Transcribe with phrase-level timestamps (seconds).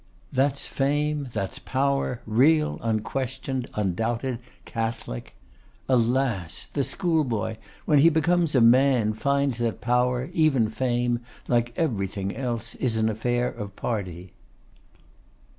[0.33, 5.35] That's fame, that's power; real, unquestioned, undoubted, catholic.
[5.87, 6.67] Alas!
[6.73, 12.73] the schoolboy, when he becomes a man, finds that power, even fame, like everything else,
[12.73, 14.33] is an affair of party.